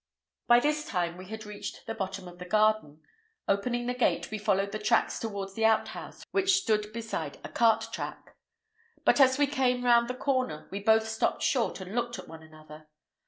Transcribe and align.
By 0.47 0.59
this 0.59 0.83
time 0.83 1.15
we 1.15 1.27
had 1.27 1.45
reached 1.45 1.85
the 1.85 1.93
bottom 1.93 2.27
of 2.27 2.39
the 2.39 2.45
garden. 2.45 3.03
Opening 3.47 3.85
the 3.85 3.93
gate, 3.93 4.31
we 4.31 4.39
followed 4.39 4.71
the 4.71 4.79
tracks 4.79 5.19
towards 5.19 5.53
the 5.53 5.63
outhouse, 5.63 6.25
which 6.31 6.55
stood 6.55 6.91
beside 6.91 7.37
a 7.43 7.49
cart 7.49 7.85
track; 7.93 8.35
but 9.05 9.21
as 9.21 9.37
we 9.37 9.45
came 9.45 9.85
round 9.85 10.07
the 10.07 10.15
corner 10.15 10.67
we 10.71 10.79
both 10.79 11.07
stopped 11.07 11.43
short 11.43 11.79
and 11.81 11.93
looked 11.93 12.17
at 12.17 12.27
one 12.27 12.41
another. 12.41 12.87